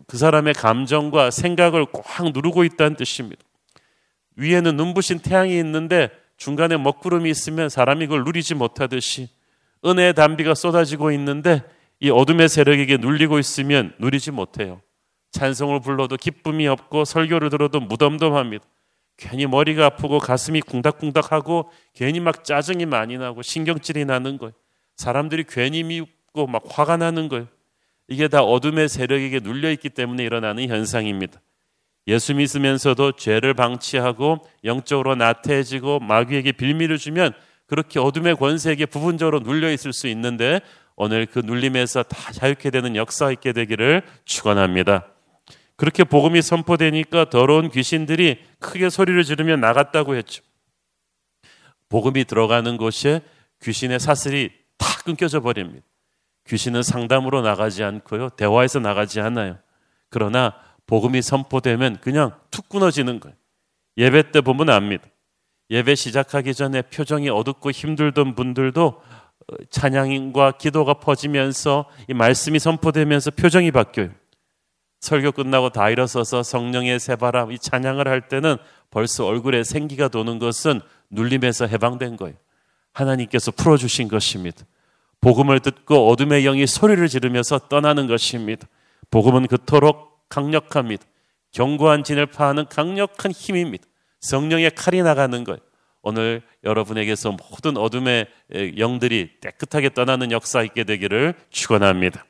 그 0.06 0.16
사람의 0.16 0.54
감정과 0.54 1.30
생각을 1.30 1.86
꽉 1.92 2.30
누르고 2.32 2.64
있다는 2.64 2.96
뜻입니다. 2.96 3.42
위에는 4.36 4.76
눈부신 4.76 5.18
태양이 5.20 5.58
있는데 5.58 6.10
중간에 6.36 6.76
먹구름이 6.76 7.28
있으면 7.30 7.68
사람이 7.68 8.06
그걸 8.06 8.24
누리지 8.24 8.54
못하듯이 8.54 9.28
은혜의 9.84 10.14
단비가 10.14 10.54
쏟아지고 10.54 11.12
있는데 11.12 11.62
이 12.00 12.10
어둠의 12.10 12.48
세력에게 12.48 12.96
눌리고 12.96 13.38
있으면 13.38 13.94
누리지 13.98 14.30
못해요. 14.30 14.80
찬송을 15.32 15.80
불러도 15.80 16.16
기쁨이 16.16 16.66
없고 16.66 17.04
설교를 17.04 17.50
들어도 17.50 17.80
무덤덤합니다. 17.80 18.64
괜히 19.16 19.46
머리가 19.46 19.86
아프고 19.86 20.18
가슴이 20.18 20.62
쿵닥쿵닥하고 20.62 21.70
괜히 21.94 22.20
막 22.20 22.42
짜증이 22.42 22.86
많이 22.86 23.18
나고 23.18 23.42
신경질이 23.42 24.06
나는 24.06 24.38
거예요. 24.38 24.52
사람들이 24.96 25.44
괜히 25.48 25.82
미고 25.82 26.46
막 26.46 26.62
화가 26.66 26.96
나는 26.96 27.28
거예요. 27.28 27.46
이게 28.08 28.28
다 28.28 28.42
어둠의 28.42 28.88
세력에게 28.88 29.40
눌려 29.40 29.70
있기 29.72 29.90
때문에 29.90 30.24
일어나는 30.24 30.68
현상입니다. 30.68 31.40
예수 32.08 32.34
믿으면서도 32.34 33.12
죄를 33.12 33.54
방치하고 33.54 34.38
영적으로 34.64 35.14
나태해지고 35.14 36.00
마귀에게 36.00 36.52
빌미를 36.52 36.98
주면 36.98 37.32
그렇게 37.66 38.00
어둠의 38.00 38.36
권세에게 38.36 38.86
부분적으로 38.86 39.40
눌려 39.40 39.70
있을 39.70 39.92
수 39.92 40.08
있는데 40.08 40.60
오늘 40.96 41.26
그 41.26 41.38
눌림에서 41.38 42.02
다 42.02 42.32
자유케 42.32 42.70
되는 42.70 42.96
역사 42.96 43.30
있게 43.30 43.52
되기를 43.52 44.02
축원합니다. 44.24 45.06
그렇게 45.80 46.04
복음이 46.04 46.42
선포되니까 46.42 47.30
더러운 47.30 47.70
귀신들이 47.70 48.38
크게 48.58 48.90
소리를 48.90 49.24
지르며 49.24 49.56
나갔다고 49.56 50.14
했죠. 50.14 50.42
복음이 51.88 52.26
들어가는 52.26 52.76
곳에 52.76 53.22
귀신의 53.62 53.98
사슬이 53.98 54.50
다 54.76 54.86
끊겨져 55.06 55.40
버립니다. 55.40 55.86
귀신은 56.46 56.82
상담으로 56.82 57.40
나가지 57.40 57.82
않고요. 57.82 58.28
대화에서 58.28 58.78
나가지 58.78 59.22
않아요. 59.22 59.56
그러나 60.10 60.54
복음이 60.86 61.22
선포되면 61.22 62.00
그냥 62.02 62.38
툭 62.50 62.68
끊어지는 62.68 63.18
거예요. 63.18 63.34
예배 63.96 64.32
때 64.32 64.42
보면 64.42 64.68
압니다. 64.68 65.04
예배 65.70 65.94
시작하기 65.94 66.52
전에 66.52 66.82
표정이 66.82 67.30
어둡고 67.30 67.70
힘들던 67.70 68.34
분들도 68.34 68.84
어, 68.86 69.56
찬양과 69.70 70.58
기도가 70.58 70.92
퍼지면서 71.00 71.88
이 72.06 72.12
말씀이 72.12 72.58
선포되면서 72.58 73.30
표정이 73.30 73.70
바뀌어요. 73.70 74.10
설교 75.00 75.32
끝나고 75.32 75.70
다 75.70 75.90
일어서서 75.90 76.42
성령의 76.42 77.00
새바람 77.00 77.52
이 77.52 77.58
찬양을 77.58 78.06
할 78.06 78.28
때는 78.28 78.56
벌써 78.90 79.26
얼굴에 79.26 79.64
생기가 79.64 80.08
도는 80.08 80.38
것은 80.38 80.80
눌림에서 81.10 81.66
해방된 81.66 82.16
거예요. 82.16 82.36
하나님께서 82.92 83.50
풀어주신 83.50 84.08
것입니다. 84.08 84.64
복음을 85.20 85.60
듣고 85.60 86.08
어둠의 86.08 86.44
영이 86.44 86.66
소리를 86.66 87.06
지르면서 87.08 87.58
떠나는 87.68 88.06
것입니다. 88.06 88.66
복음은 89.10 89.46
그토록 89.46 90.28
강력합니다. 90.28 91.04
견고한 91.52 92.04
진을 92.04 92.26
파하는 92.26 92.66
강력한 92.66 93.32
힘입니다. 93.32 93.84
성령의 94.20 94.72
칼이 94.74 95.02
나가는 95.02 95.44
거예요. 95.44 95.58
오늘 96.02 96.42
여러분에게서 96.64 97.32
모든 97.32 97.76
어둠의 97.76 98.26
영들이 98.78 99.32
깨끗하게 99.40 99.90
떠나는 99.90 100.30
역사 100.30 100.62
있게 100.62 100.84
되기를 100.84 101.34
축원합니다. 101.50 102.24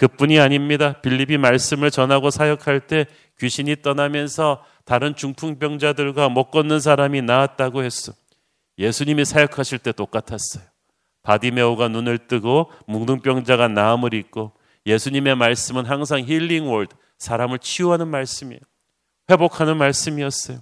그뿐이 0.00 0.40
아닙니다. 0.40 0.94
빌립이 1.02 1.36
말씀을 1.36 1.90
전하고 1.90 2.30
사역할 2.30 2.86
때 2.86 3.04
귀신이 3.38 3.82
떠나면서 3.82 4.64
다른 4.86 5.14
중풍병자들과 5.14 6.30
못 6.30 6.50
걷는 6.50 6.80
사람이 6.80 7.20
나았다고 7.20 7.84
했어. 7.84 8.14
예수님이 8.78 9.26
사역하실 9.26 9.80
때 9.80 9.92
똑같았어요. 9.92 10.64
바디메오가 11.22 11.88
눈을 11.88 12.16
뜨고 12.28 12.72
문둥병자가 12.86 13.68
나음을 13.68 14.14
입고 14.14 14.52
예수님의 14.86 15.36
말씀은 15.36 15.84
항상 15.84 16.24
healing 16.24 16.72
word, 16.72 16.96
사람을 17.18 17.58
치유하는 17.58 18.08
말씀이에요. 18.08 18.60
회복하는 19.30 19.76
말씀이었어요. 19.76 20.60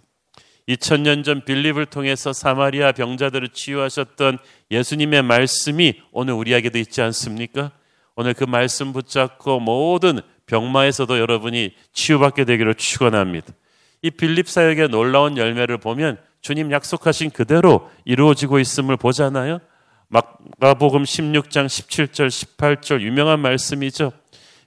2000년 0.68 1.22
전 1.22 1.44
빌립을 1.44 1.87
통해서 1.87 2.33
사마리아 2.33 2.90
병자들을 2.90 3.51
치유하셨던 3.51 4.38
예수님의 4.72 5.22
말씀이 5.22 6.03
오늘 6.11 6.35
우리에게도 6.35 6.77
있지 6.79 7.01
않습니까? 7.03 7.78
오늘 8.21 8.35
그 8.35 8.43
말씀 8.43 8.93
붙잡고 8.93 9.61
모든 9.61 10.19
병마에서도 10.47 11.21
여러분이 11.21 11.73
치유받게 11.93 12.47
되기를 12.47 12.75
축원합니다. 12.75 13.55
이 14.03 14.11
빌립 14.11 14.49
사역의 14.49 14.89
놀라운 14.89 15.37
열매를 15.37 15.79
보면 15.79 16.19
주님 16.41 16.73
약속하신 16.73 17.31
그대로 17.31 17.89
이루어지고 18.05 18.59
있음을 18.59 18.97
보잖아요. 18.97 19.61
마가복음 20.09 21.05
16장 21.05 21.67
17절 21.67 22.27
18절 22.27 23.03
유명한 23.03 23.39
말씀이죠. 23.39 24.11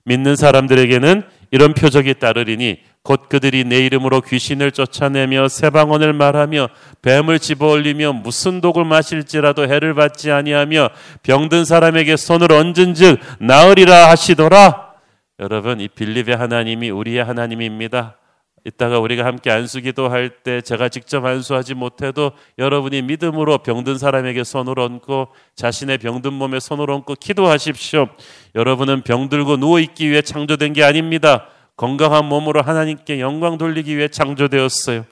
믿는 0.06 0.38
사람들에게는 0.38 1.24
이런 1.52 1.74
표적이 1.74 2.20
따르리니 2.20 2.80
곧 3.04 3.30
그들이 3.30 3.64
내 3.64 3.78
이름으로 3.80 4.22
귀신을 4.22 4.72
쫓아내며 4.72 5.48
새방언을 5.48 6.14
말하며 6.14 6.70
뱀을 7.02 7.40
집어올리며 7.40 8.14
무슨 8.14 8.62
독을 8.62 8.86
마실지라도 8.86 9.68
해를 9.68 9.96
받지 9.96 10.32
아니하며 10.32 10.90
병든 11.24 11.66
사람에게 11.66 12.16
손을 12.16 12.52
얹은즉 12.52 13.20
나으리라 13.40 14.10
하시더라. 14.10 14.92
여러분 15.40 15.80
이 15.80 15.88
빌립의 15.88 16.36
하나님이 16.36 16.92
우리의 16.92 17.24
하나님입니다. 17.24 18.18
이따가 18.64 19.00
우리가 19.00 19.26
함께 19.26 19.50
안수기도 19.50 20.10
할 20.10 20.30
때 20.44 20.62
제가 20.62 20.90
직접 20.90 21.26
안수하지 21.26 21.74
못해도 21.74 22.34
여러분이 22.60 23.02
믿음으로 23.02 23.60
병든 23.60 23.98
사람에게 23.98 24.44
손을 24.44 24.80
얹고 24.80 25.30
자신의 25.56 25.98
병든 25.98 26.34
몸에 26.34 26.60
손을 26.60 26.92
얹고 26.92 27.16
기도하십시오. 27.16 28.10
여러분은 28.54 29.02
병들고 29.02 29.58
누워 29.58 29.80
있기 29.80 30.12
위해 30.12 30.22
창조된 30.22 30.74
게 30.74 30.84
아닙니다. 30.84 31.48
건강한 31.82 32.26
몸으로 32.26 32.62
하나님께 32.62 33.20
영광 33.20 33.58
돌리기 33.58 33.98
위해 33.98 34.08
창조되었어요. 34.08 35.04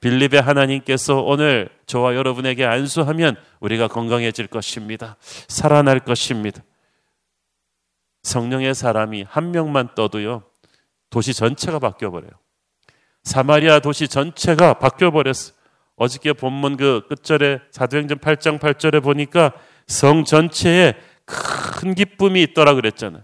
빌립의 0.00 0.42
하나님께서 0.42 1.22
오늘 1.22 1.70
저와 1.86 2.14
여러분에게 2.16 2.66
안수하면 2.66 3.36
우리가 3.60 3.88
건강해질 3.88 4.48
것입니다. 4.48 5.16
살아날 5.48 6.00
것입니다. 6.00 6.62
성령의 8.24 8.74
사람이 8.74 9.24
한 9.26 9.52
명만 9.52 9.88
떠도요, 9.94 10.42
도시 11.08 11.32
전체가 11.32 11.78
바뀌어버려요. 11.78 12.32
사마리아 13.22 13.78
도시 13.78 14.06
전체가 14.06 14.74
바뀌어버렸어요. 14.74 15.56
어저께 15.96 16.34
본문 16.34 16.76
그 16.76 17.06
끝절에 17.08 17.60
사도행전 17.70 18.18
8장 18.18 18.58
8절에 18.58 19.02
보니까 19.02 19.54
성 19.86 20.24
전체에 20.24 20.92
큰 21.24 21.94
기쁨이 21.94 22.42
있더라 22.42 22.74
그랬잖아요. 22.74 23.22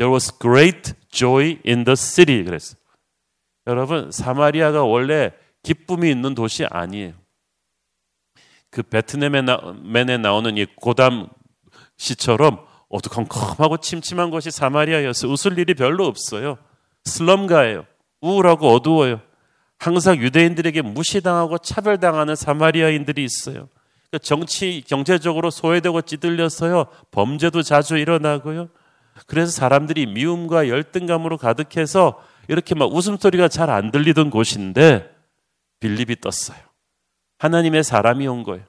There 0.00 0.10
was 0.10 0.32
great 0.38 0.94
joy 1.10 1.58
in 1.66 1.84
the 1.84 1.94
city. 1.94 2.42
그랬어. 2.42 2.74
여러분, 3.66 4.10
사마리아가 4.10 4.82
원래 4.82 5.30
기쁨이 5.62 6.10
있는 6.10 6.34
도시 6.34 6.64
아니에요. 6.64 7.12
그 8.70 8.82
베트남에 8.82 9.42
나, 9.42 9.60
나오는 10.22 10.56
이 10.56 10.64
고담 10.74 11.28
시처럼 11.98 12.64
어두컴컴하고 12.88 13.76
침침한 13.76 14.30
것이 14.30 14.50
사마리아였어요. 14.50 15.30
웃을 15.30 15.58
일이 15.58 15.74
별로 15.74 16.06
없어요. 16.06 16.56
슬럼가예요. 17.04 17.84
우울하고 18.22 18.70
어두워요. 18.70 19.20
항상 19.78 20.16
유대인들에게 20.16 20.80
무시당하고 20.80 21.58
차별당하는 21.58 22.36
사마리아인들이 22.36 23.22
있어요. 23.22 23.68
그러니까 24.08 24.18
정치, 24.22 24.82
경제적으로 24.86 25.50
소외되고 25.50 26.00
찌들려서요. 26.00 26.86
범죄도 27.10 27.60
자주 27.60 27.98
일어나고요. 27.98 28.70
그래서 29.26 29.52
사람들이 29.52 30.06
미움과 30.06 30.68
열등감으로 30.68 31.36
가득해서 31.38 32.22
이렇게 32.48 32.74
막 32.74 32.92
웃음소리가 32.92 33.48
잘 33.48 33.70
안 33.70 33.90
들리던 33.90 34.30
곳인데 34.30 35.08
빌립이 35.80 36.20
떴어요. 36.20 36.58
하나님의 37.38 37.84
사람이 37.84 38.26
온 38.26 38.42
거예요. 38.42 38.64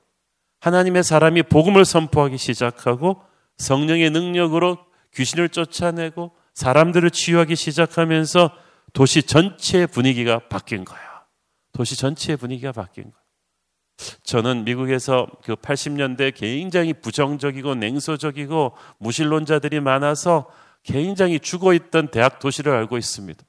하나님의 0.62 1.04
사람이 1.04 1.44
복음을 1.44 1.84
선포하기 1.86 2.38
시작하고 2.38 3.22
성령의 3.58 4.12
능력으로 4.12 4.78
귀신을 5.16 5.50
쫓아내고 5.50 6.32
사람들을 6.54 7.10
치유하기 7.12 7.56
시작하면서 7.56 8.52
도시 8.94 9.24
전체의 9.24 9.88
분위기가 9.88 10.40
바뀐 10.48 10.86
거예요. 10.86 11.10
도시 11.74 11.96
전체의 11.96 12.38
분위기가 12.38 12.72
바뀐 12.72 13.06
거예요. 13.06 13.21
저는 14.24 14.64
미국에서 14.64 15.28
그 15.44 15.56
80년대 15.56 16.34
굉장히 16.36 16.94
부정적이고 16.94 17.76
냉소적이고 17.76 18.74
무신론자들이 19.00 19.80
많아서 19.80 20.50
굉장히 20.84 21.40
죽어 21.40 21.74
있던 21.74 22.10
대학 22.10 22.40
도시를 22.40 22.74
알고 22.74 22.98
있습니다. 22.98 23.44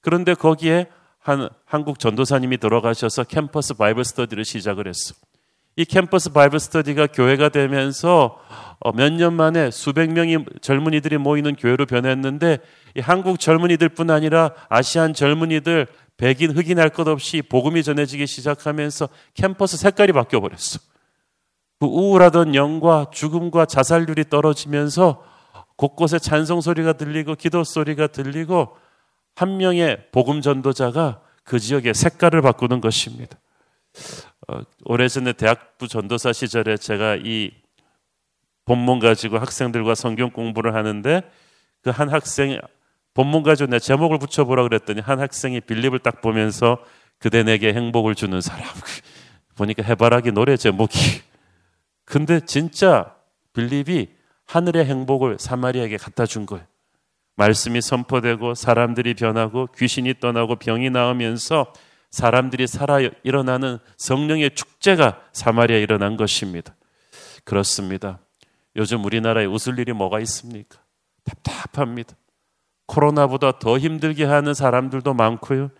그런데 0.00 0.34
거기에 0.34 0.88
한 1.18 1.48
한국 1.64 1.98
전도사님이 1.98 2.58
들어가셔서 2.58 3.24
캠퍼스 3.24 3.74
Bible 3.74 4.04
Study를 4.04 4.44
시작을 4.44 4.86
했어. 4.86 5.14
이 5.76 5.84
캠퍼스 5.84 6.30
Bible 6.30 6.60
Study가 6.60 7.08
교회가 7.08 7.48
되면서 7.48 8.38
어, 8.78 8.92
몇년 8.92 9.32
만에 9.32 9.70
수백 9.70 10.12
명의 10.12 10.44
젊은이들이 10.60 11.16
모이는 11.18 11.56
교회로 11.56 11.86
변했는데 11.86 12.58
이 12.96 13.00
한국 13.00 13.40
젊은이들뿐 13.40 14.10
아니라 14.10 14.50
Asian 14.68 15.14
젊은이들 15.14 15.86
백인 16.16 16.56
흑인 16.56 16.78
할 16.78 16.90
것 16.90 17.08
없이 17.08 17.42
복음이 17.42 17.82
전해지기 17.82 18.26
시작하면서 18.26 19.08
캠퍼스 19.34 19.76
색깔이 19.76 20.12
바뀌어 20.12 20.40
버렸어. 20.40 20.78
그 21.80 21.86
우울하던 21.86 22.54
영과 22.54 23.06
죽음과 23.12 23.66
자살률이 23.66 24.28
떨어지면서 24.30 25.24
곳곳에 25.76 26.18
찬송 26.18 26.60
소리가 26.60 26.92
들리고 26.94 27.34
기도 27.34 27.64
소리가 27.64 28.06
들리고 28.06 28.76
한 29.34 29.56
명의 29.56 29.98
복음 30.12 30.40
전도자가 30.40 31.20
그 31.42 31.58
지역의 31.58 31.94
색깔을 31.94 32.42
바꾸는 32.42 32.80
것입니다. 32.80 33.38
어, 34.48 34.60
오래전에 34.84 35.32
대학부 35.32 35.88
전도사 35.88 36.32
시절에 36.32 36.76
제가 36.76 37.16
이 37.16 37.50
본문 38.64 38.98
가지고 39.00 39.38
학생들과 39.38 39.94
성경 39.94 40.30
공부를 40.30 40.74
하는데 40.74 41.22
그 41.82 41.90
한 41.90 42.08
학생 42.08 42.58
본문 43.14 43.42
가지고 43.42 43.70
내 43.70 43.78
제목을 43.78 44.18
붙여보라 44.18 44.64
그랬더니 44.64 45.00
한 45.00 45.20
학생이 45.20 45.60
빌립을 45.60 46.00
딱 46.00 46.20
보면서 46.20 46.78
그대 47.18 47.42
내게 47.42 47.72
행복을 47.72 48.14
주는 48.14 48.40
사람 48.40 48.66
보니까 49.56 49.82
해바라기 49.82 50.32
노래 50.32 50.56
제목이 50.56 50.98
근데 52.04 52.40
진짜 52.40 53.14
빌립이 53.54 54.08
하늘의 54.46 54.84
행복을 54.84 55.38
사마리아에게 55.38 55.96
갖다 55.96 56.26
준 56.26 56.44
거예요. 56.44 56.66
말씀이 57.36 57.80
선포되고 57.80 58.54
사람들이 58.54 59.14
변하고 59.14 59.68
귀신이 59.76 60.14
떠나고 60.20 60.56
병이 60.56 60.90
나오면서 60.90 61.72
사람들이 62.10 62.66
살아 62.66 62.98
일어나는 63.24 63.78
성령의 63.96 64.54
축제가 64.54 65.20
사마리아에 65.32 65.80
일어난 65.80 66.16
것입니다. 66.16 66.76
그렇습니다. 67.44 68.20
요즘 68.76 69.04
우리나라에 69.04 69.46
웃을 69.46 69.78
일이 69.78 69.92
뭐가 69.92 70.20
있습니까? 70.20 70.78
답답합니다. 71.24 72.14
코로나보다 72.86 73.58
더 73.58 73.78
힘들게 73.78 74.24
하는 74.24 74.54
사람들도 74.54 75.14
많고요. 75.14 75.70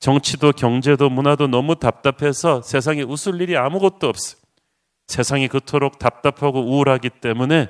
정치도 0.00 0.52
경제도 0.52 1.10
문화도 1.10 1.46
너무 1.46 1.76
답답해서 1.76 2.62
세상에 2.62 3.02
웃을 3.02 3.40
일이 3.40 3.56
아무것도 3.56 4.08
없어요. 4.08 4.40
세상이 5.06 5.48
그토록 5.48 5.98
답답하고 5.98 6.60
우울하기 6.60 7.10
때문에 7.20 7.68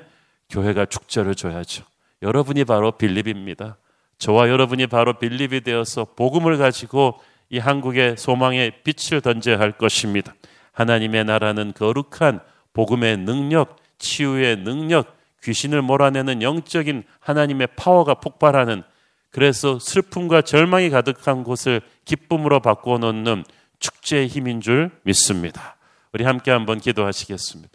교회가 0.49 0.85
축제를 0.85 1.35
줘야죠. 1.35 1.83
여러분이 2.21 2.65
바로 2.65 2.91
빌립입니다. 2.91 3.77
저와 4.17 4.49
여러분이 4.49 4.87
바로 4.87 5.13
빌립이 5.13 5.61
되어서 5.61 6.05
복음을 6.15 6.57
가지고 6.57 7.19
이 7.49 7.57
한국의 7.57 8.15
소망의 8.17 8.83
빛을 8.83 9.21
던져야 9.21 9.59
할 9.59 9.71
것입니다. 9.71 10.33
하나님의 10.71 11.25
나라는 11.25 11.73
거룩한 11.73 12.39
복음의 12.73 13.17
능력, 13.17 13.77
치유의 13.97 14.57
능력, 14.57 15.17
귀신을 15.43 15.81
몰아내는 15.81 16.41
영적인 16.41 17.03
하나님의 17.19 17.69
파워가 17.75 18.15
폭발하는 18.15 18.83
그래서 19.31 19.79
슬픔과 19.79 20.41
절망이 20.41 20.89
가득한 20.89 21.43
곳을 21.43 21.81
기쁨으로 22.05 22.59
바꾸어 22.59 22.97
놓는 22.97 23.45
축제의 23.79 24.27
힘인 24.27 24.61
줄 24.61 24.91
믿습니다. 25.03 25.77
우리 26.13 26.25
함께 26.25 26.51
한번 26.51 26.79
기도하시겠습니다. 26.79 27.71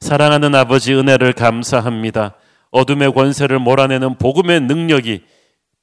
사랑하는 0.00 0.54
아버지 0.54 0.94
은혜를 0.94 1.32
감사합니다. 1.32 2.34
어둠의 2.70 3.12
권세를 3.12 3.58
몰아내는 3.58 4.18
복음의 4.18 4.60
능력이 4.60 5.24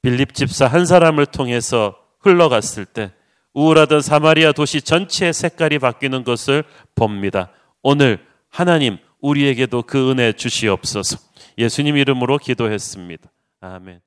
빌립 0.02 0.34
집사 0.34 0.66
한 0.66 0.86
사람을 0.86 1.26
통해서 1.26 1.96
흘러갔을 2.20 2.84
때 2.84 3.12
우울하던 3.52 4.00
사마리아 4.00 4.52
도시 4.52 4.80
전체의 4.80 5.32
색깔이 5.32 5.78
바뀌는 5.78 6.24
것을 6.24 6.64
봅니다. 6.94 7.50
오늘 7.82 8.24
하나님 8.48 8.98
우리에게도 9.24 9.82
그 9.82 10.10
은혜 10.10 10.32
주시옵소서. 10.32 11.16
예수님 11.56 11.96
이름으로 11.96 12.36
기도했습니다. 12.36 13.30
아멘. 13.60 14.00